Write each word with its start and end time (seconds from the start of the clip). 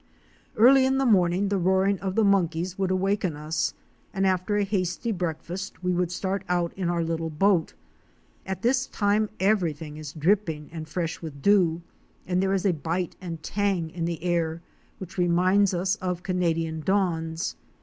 Early 0.57 0.83
in 0.83 0.97
the 0.97 1.05
morning 1.05 1.49
the 1.49 1.59
roaring 1.59 1.99
of 1.99 2.15
the 2.15 2.23
monkeys 2.23 2.75
would 2.75 2.89
awaken 2.89 3.35
us, 3.35 3.75
and 4.15 4.25
after 4.25 4.57
a 4.57 4.63
hasty 4.63 5.11
breakfast 5.11 5.83
we 5.83 5.93
would 5.93 6.11
start 6.11 6.43
out 6.49 6.73
in 6.75 6.89
our 6.89 7.03
little 7.03 7.29
boat. 7.29 7.75
At 8.43 8.63
this 8.63 8.87
time 8.87 9.29
everything 9.39 9.97
is 9.97 10.11
dripping 10.13 10.71
and 10.73 10.89
fresh 10.89 11.21
with 11.21 11.43
dew, 11.43 11.83
and 12.25 12.41
there 12.41 12.51
is 12.55 12.65
a 12.65 12.73
bite 12.73 13.15
and 13.21 13.43
tang 13.43 13.91
in 13.91 14.05
the 14.05 14.23
air 14.23 14.63
which 14.97 15.19
reminds 15.19 15.71
us 15.71 15.97
of 15.97 16.23
Canadian 16.23 16.79
dawns. 16.79 17.55